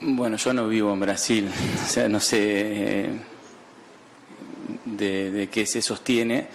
Bueno, 0.00 0.36
yo 0.36 0.52
no 0.52 0.68
vivo 0.68 0.92
en 0.92 1.00
Brasil, 1.00 1.50
o 1.84 1.88
sea, 1.88 2.08
no 2.08 2.20
sé 2.20 2.38
eh, 2.40 3.10
de, 4.84 5.48
qué 5.50 5.66
se 5.66 5.82
sostiene, 5.82 6.48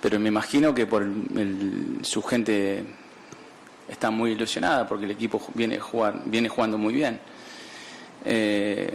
pero 0.00 0.18
me 0.20 0.28
imagino 0.28 0.74
que 0.74 0.86
por 0.86 1.06
su 2.02 2.22
gente 2.22 2.84
está 3.88 4.10
muy 4.10 4.32
ilusionada 4.32 4.86
porque 4.86 5.04
el 5.04 5.10
equipo 5.12 5.40
viene, 5.54 5.78
jugar, 5.78 6.22
viene 6.26 6.48
jugando 6.48 6.78
muy 6.78 6.94
bien. 6.94 7.20
Eh, 8.24 8.92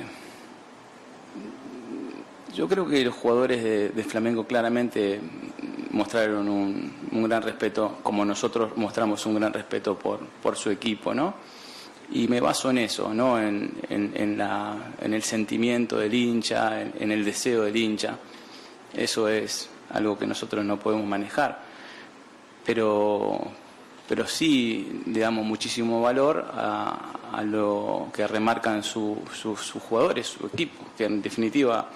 yo 2.54 2.68
creo 2.68 2.88
que 2.88 3.04
los 3.04 3.14
jugadores 3.14 3.64
de, 3.64 3.90
de 3.90 4.04
Flamengo 4.04 4.48
claramente 4.48 5.20
mostraron 5.92 6.50
un, 6.50 6.94
un 7.11 7.23
gran 7.23 7.44
respeto, 7.44 8.00
como 8.04 8.26
nosotros 8.26 8.76
mostramos 8.78 9.26
un 9.26 9.36
gran 9.36 9.54
respeto 9.54 9.98
por, 9.98 10.20
por 10.42 10.56
su 10.56 10.70
equipo, 10.70 11.14
¿no? 11.14 11.36
Y 12.12 12.28
me 12.30 12.40
baso 12.40 12.70
en 12.70 12.78
eso, 12.80 13.14
¿no? 13.14 13.40
En, 13.42 13.72
en- 13.90 14.38
la, 14.38 14.94
en 15.02 15.14
el 15.14 15.23
sentimiento 15.23 15.98
del 15.98 16.14
hincha, 16.14 16.82
en, 16.82 17.12
el 17.12 17.26
deseo 17.26 17.64
del 17.64 17.76
hincha. 17.76 18.18
Eso 18.94 19.28
es 19.28 19.70
algo 19.92 20.17
que 20.17 20.26
nosotros 20.26 20.64
no 20.64 20.80
podemos 20.80 21.06
manejar. 21.06 21.60
Pero, 22.66 23.40
pero 24.08 24.26
sí 24.28 25.04
le 25.08 25.20
damos 25.20 25.46
muchísimo 25.46 26.02
valor 26.02 26.50
a, 26.54 27.42
lo 27.44 28.08
que 28.14 28.26
remarcan 28.26 28.84
su- 28.84 29.22
sus 29.34 29.72
jugadores, 29.72 30.28
su 30.28 30.48
equipo, 30.48 30.86
que 30.98 31.06
en 31.06 31.22
definitiva 31.22 31.90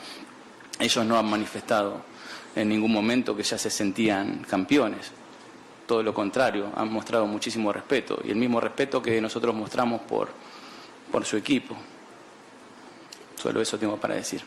ellos 0.79 1.05
no 1.05 1.17
han 1.17 1.25
manifestado 1.29 2.01
en 2.55 2.67
ningún 2.69 2.91
momento 2.91 3.35
que 3.35 3.43
ya 3.43 3.57
se 3.57 3.69
sentían 3.69 4.45
campeones. 4.49 5.11
Todo 5.91 6.03
lo 6.03 6.13
contrario, 6.13 6.71
han 6.73 6.89
mostrado 6.89 7.27
muchísimo 7.27 7.73
respeto 7.73 8.21
y 8.23 8.29
el 8.29 8.37
mismo 8.37 8.61
respeto 8.61 9.01
que 9.01 9.19
nosotros 9.19 9.53
mostramos 9.53 9.99
por, 9.99 10.29
por 11.11 11.25
su 11.25 11.35
equipo. 11.35 11.75
Solo 13.35 13.59
eso 13.59 13.77
tengo 13.77 13.97
para 13.97 14.15
decir. 14.15 14.41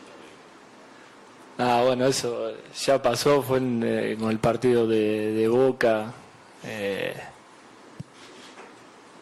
Ah, 1.59 1.83
bueno, 1.85 2.07
eso 2.07 2.51
ya 2.83 2.99
pasó, 2.99 3.43
fue 3.43 3.59
eh, 3.61 4.17
con 4.19 4.31
el 4.31 4.39
partido 4.39 4.87
de, 4.87 5.33
de 5.33 5.47
Boca. 5.47 6.11
eh, 6.63 7.13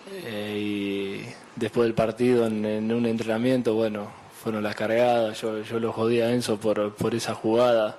eh, 0.10 0.58
y 0.58 1.26
después 1.58 1.88
del 1.88 1.94
partido 1.94 2.48
en, 2.48 2.64
en 2.66 2.90
un 2.94 3.06
entrenamiento, 3.06 3.74
bueno, 3.74 4.08
fueron 4.42 4.64
las 4.64 4.76
cargadas. 4.76 5.42
Yo, 5.42 5.62
yo 5.62 5.78
lo 5.78 5.92
jodí 5.92 6.22
a 6.22 6.32
Enzo 6.32 6.56
por, 6.56 6.94
por 6.94 7.14
esa 7.16 7.36
jugada. 7.36 7.98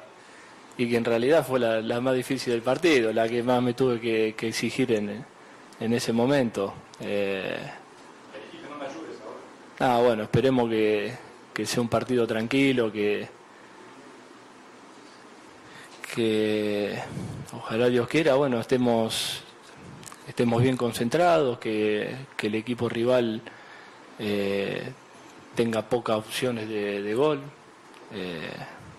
Y 0.76 0.88
que 0.90 0.96
en 0.96 1.04
realidad 1.04 1.46
fue 1.46 1.60
la, 1.60 1.80
la 1.80 2.00
más 2.00 2.16
difícil 2.16 2.52
del 2.52 2.62
partido, 2.62 3.12
la 3.12 3.28
que 3.28 3.42
más 3.42 3.62
me 3.62 3.74
tuve 3.74 4.00
que, 4.00 4.34
exigir 4.48 4.90
en, 4.92 5.24
en 5.78 5.92
ese 5.92 6.12
momento. 6.12 6.74
Eh, 7.00 7.56
ah, 9.78 10.00
bueno, 10.02 10.24
esperemos 10.24 10.68
que, 10.68 11.14
que 11.52 11.64
sea 11.64 11.80
un 11.80 11.88
partido 11.88 12.26
tranquilo, 12.26 12.90
que, 12.90 13.28
que 16.12 16.98
ojalá 17.52 17.88
Dios 17.88 18.08
quiera, 18.08 18.34
bueno, 18.34 18.58
estemos, 18.58 19.42
estemos 20.26 20.60
bien 20.60 20.76
concentrados, 20.76 21.58
que, 21.58 22.16
que 22.36 22.48
el 22.48 22.56
equipo 22.56 22.88
rival 22.88 23.40
eh, 24.18 24.82
tenga 25.54 25.82
pocas 25.82 26.16
opciones 26.16 26.68
de, 26.68 27.00
de 27.00 27.14
gol. 27.14 27.40
eh, 28.12 28.50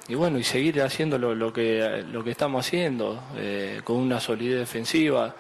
y 0.08 0.16
bueno, 0.16 0.38
y 0.38 0.44
seguir 0.44 0.82
haciendo 0.82 1.18
lo, 1.18 1.34
lo 1.34 1.52
que, 1.52 2.04
lo 2.12 2.24
que 2.24 2.32
estamos 2.32 2.66
haciendo, 2.66 3.24
eh, 3.38 3.82
con 3.84 3.98
una 3.98 4.20
solidez 4.20 4.60
defensiva. 4.60 5.36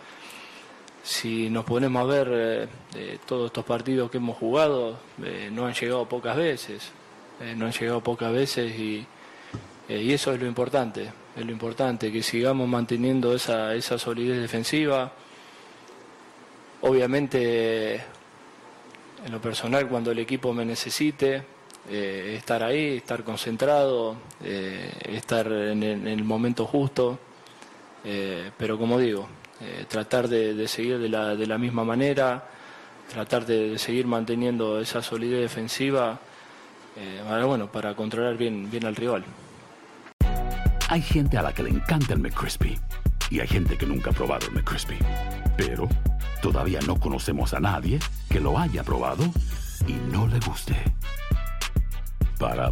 Si 1.03 1.51
nos 1.51 1.65
ponemos 1.65 2.01
a 2.01 2.05
ver 2.05 2.27
eh, 2.31 2.67
eh, 2.95 3.19
todos 3.27 3.47
estos 3.47 3.63
partidos 3.63 4.09
que 4.09 4.17
hemos 4.17 4.37
jugado, 4.37 4.97
eh, 5.23 5.49
no 5.51 5.67
han 5.67 5.73
llegado 5.73 6.09
pocas 6.09 6.35
veces, 6.35 6.91
no 7.55 7.65
han 7.67 7.71
llegado 7.73 8.01
pocas 8.01 8.33
veces 8.33 8.79
y, 8.79 9.05
y 9.87 10.13
eso 10.13 10.33
es 10.33 10.39
lo 10.39 10.47
importante, 10.47 11.11
es 11.35 11.45
lo 11.45 11.51
importante, 11.51 12.11
que 12.11 12.23
sigamos 12.23 12.67
manteniendo 12.67 13.35
esa, 13.35 13.75
esa 13.75 13.99
solidez 13.99 14.39
defensiva. 14.39 15.11
Obviamente, 16.81 17.95
en 17.95 19.31
lo 19.31 19.39
personal, 19.39 19.87
cuando 19.87 20.11
el 20.11 20.19
equipo 20.19 20.53
me 20.53 20.65
necesite, 20.65 21.43
eh, 21.89 22.35
estar 22.37 22.63
ahí, 22.63 22.97
estar 22.97 23.23
concentrado, 23.23 24.15
eh, 24.43 24.91
estar 25.09 25.47
en 25.47 25.83
el, 25.83 25.99
en 26.01 26.07
el 26.07 26.23
momento 26.23 26.65
justo, 26.65 27.19
eh, 28.03 28.51
pero 28.57 28.77
como 28.77 28.99
digo, 28.99 29.27
eh, 29.61 29.85
tratar 29.87 30.27
de, 30.27 30.67
seguir 30.67 30.99
de 30.99 31.09
la, 31.09 31.35
de 31.35 31.47
la 31.47 31.57
misma 31.57 31.83
manera, 31.83 32.47
tratar 33.11 33.45
de, 33.45 33.69
de 33.71 33.77
seguir 33.77 34.05
manteniendo 34.07 34.79
esa 34.79 35.01
solidez 35.01 35.41
defensiva, 35.41 36.19
eh, 36.97 37.21
para, 37.27 37.45
bueno, 37.45 37.71
para 37.71 37.93
controlar 37.95 38.37
bien, 38.37 38.69
bien 38.71 38.85
al 38.85 38.95
rival. 38.95 39.23
Hay 40.87 41.01
gente 41.01 41.37
a 41.37 41.41
la 41.41 41.53
que 41.53 41.63
le 41.63 41.69
encanta 41.69 42.13
el 42.13 42.19
McCrispy 42.19 42.77
y 43.29 43.39
hay 43.39 43.47
gente 43.47 43.77
que 43.77 43.85
nunca 43.85 44.11
ha 44.11 44.13
probado 44.13 44.47
el 44.47 44.53
McCrispy. 44.53 44.97
Pero 45.57 45.89
todavía 46.41 46.79
no 46.85 46.99
conocemos 46.99 47.53
a 47.53 47.59
nadie 47.59 47.99
que 48.29 48.39
lo 48.39 48.57
haya 48.57 48.83
probado 48.83 49.23
y 49.87 49.93
no 50.11 50.27
le 50.27 50.39
guste. 50.39 50.75
Para 52.37 52.71